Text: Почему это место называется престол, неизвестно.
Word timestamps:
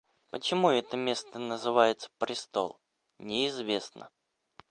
Почему 0.31 0.71
это 0.71 0.97
место 0.97 1.37
называется 1.37 2.09
престол, 2.17 2.79
неизвестно. 3.19 4.09